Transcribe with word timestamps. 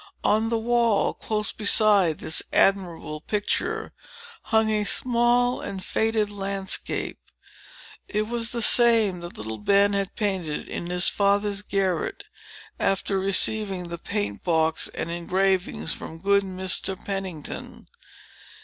On 0.23 0.49
the 0.49 0.57
wall, 0.57 1.13
close 1.13 1.51
beside 1.51 2.17
this 2.21 2.41
admirable 2.51 3.21
picture, 3.21 3.93
hung 4.45 4.71
a 4.71 4.83
small 4.83 5.61
and 5.61 5.85
faded 5.85 6.31
landscape. 6.31 7.19
It 8.07 8.27
was 8.27 8.49
the 8.49 8.63
same 8.63 9.19
that 9.19 9.37
little 9.37 9.59
Ben 9.59 9.93
had 9.93 10.15
painted 10.15 10.67
in 10.67 10.87
his 10.87 11.07
father's 11.07 11.61
garret, 11.61 12.23
after 12.79 13.19
receiving 13.19 13.89
the 13.89 13.99
paint 13.99 14.43
box 14.43 14.87
and 14.95 15.11
engravings 15.11 15.93
from 15.93 16.17
good 16.17 16.41
Mr. 16.41 16.97
Pennington. 17.05 17.87